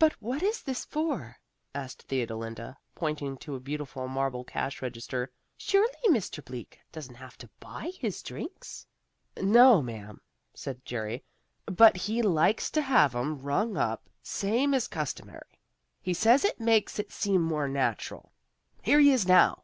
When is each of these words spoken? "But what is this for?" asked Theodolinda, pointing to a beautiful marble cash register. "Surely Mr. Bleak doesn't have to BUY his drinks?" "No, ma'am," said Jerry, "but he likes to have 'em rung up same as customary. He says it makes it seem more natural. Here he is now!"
"But 0.00 0.14
what 0.20 0.42
is 0.42 0.60
this 0.60 0.84
for?" 0.84 1.38
asked 1.72 2.08
Theodolinda, 2.08 2.78
pointing 2.96 3.36
to 3.36 3.54
a 3.54 3.60
beautiful 3.60 4.08
marble 4.08 4.42
cash 4.42 4.82
register. 4.82 5.30
"Surely 5.56 5.94
Mr. 6.08 6.44
Bleak 6.44 6.80
doesn't 6.90 7.14
have 7.14 7.38
to 7.38 7.50
BUY 7.60 7.92
his 7.96 8.24
drinks?" 8.24 8.88
"No, 9.40 9.80
ma'am," 9.82 10.20
said 10.52 10.84
Jerry, 10.84 11.22
"but 11.64 11.96
he 11.96 12.22
likes 12.22 12.72
to 12.72 12.82
have 12.82 13.14
'em 13.14 13.38
rung 13.38 13.76
up 13.76 14.10
same 14.20 14.74
as 14.74 14.88
customary. 14.88 15.60
He 16.02 16.12
says 16.12 16.44
it 16.44 16.58
makes 16.58 16.98
it 16.98 17.12
seem 17.12 17.40
more 17.40 17.68
natural. 17.68 18.32
Here 18.82 18.98
he 18.98 19.12
is 19.12 19.28
now!" 19.28 19.62